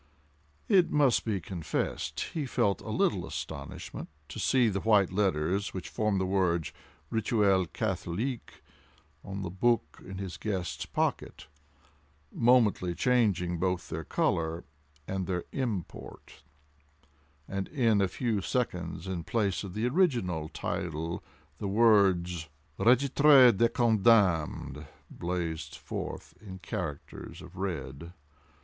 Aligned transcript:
It 0.67 0.89
must 0.89 1.25
be 1.25 1.39
confessed, 1.39 2.21
he 2.33 2.47
felt 2.47 2.81
a 2.81 2.89
little 2.89 3.23
astonishment 3.23 4.09
to 4.29 4.39
see 4.39 4.67
the 4.67 4.79
white 4.79 5.11
letters 5.13 5.75
which 5.75 5.89
formed 5.89 6.19
the 6.19 6.25
words 6.25 6.73
"Rituel 7.11 7.67
Catholique" 7.67 8.63
on 9.23 9.43
the 9.43 9.51
book 9.51 10.01
in 10.03 10.17
his 10.17 10.37
guest's 10.37 10.87
pocket, 10.87 11.45
momently 12.31 12.95
changing 12.95 13.59
both 13.59 13.89
their 13.89 14.03
color 14.03 14.63
and 15.07 15.27
their 15.27 15.43
import, 15.51 16.41
and 17.47 17.67
in 17.67 18.01
a 18.01 18.07
few 18.07 18.41
seconds, 18.41 19.05
in 19.05 19.23
place 19.23 19.63
of 19.63 19.75
the 19.75 19.87
original 19.87 20.49
title 20.49 21.23
the 21.59 21.67
words 21.67 22.49
Régitre 22.79 23.55
des 23.55 23.69
Condamnes 23.69 24.83
blazed 25.11 25.75
forth 25.75 26.33
in 26.43 26.57
characters 26.57 27.43
of 27.43 27.55
red. 27.55 28.13